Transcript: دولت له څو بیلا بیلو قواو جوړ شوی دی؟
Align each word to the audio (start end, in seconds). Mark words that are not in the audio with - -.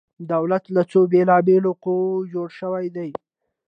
دولت 0.31 0.63
له 0.75 0.81
څو 0.91 0.99
بیلا 1.11 1.37
بیلو 1.47 1.71
قواو 1.83 2.29
جوړ 2.33 2.47
شوی 2.59 2.87
دی؟ 2.95 3.09